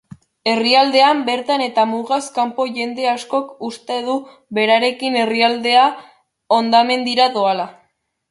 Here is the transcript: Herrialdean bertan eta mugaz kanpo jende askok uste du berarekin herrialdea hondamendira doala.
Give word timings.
Herrialdean 0.51 1.19
bertan 1.25 1.63
eta 1.65 1.83
mugaz 1.89 2.19
kanpo 2.37 2.63
jende 2.77 3.05
askok 3.11 3.53
uste 3.69 3.99
du 4.07 4.15
berarekin 4.59 5.17
herrialdea 5.25 5.83
hondamendira 6.57 7.29
doala. 7.37 7.69